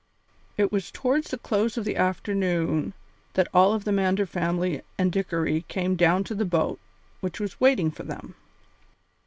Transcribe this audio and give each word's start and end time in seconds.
It 0.57 0.71
was 0.71 0.89
towards 0.89 1.29
the 1.29 1.37
close 1.37 1.77
of 1.77 1.85
the 1.85 1.95
afternoon 1.95 2.93
that 3.35 3.47
all 3.53 3.73
of 3.73 3.83
the 3.83 3.91
Mander 3.91 4.25
family 4.25 4.81
and 4.97 5.11
Dickory 5.11 5.63
came 5.67 5.95
down 5.95 6.23
to 6.23 6.33
the 6.33 6.43
boat 6.43 6.79
which 7.19 7.39
was 7.39 7.61
waiting 7.61 7.91
for 7.91 8.01
them. 8.01 8.33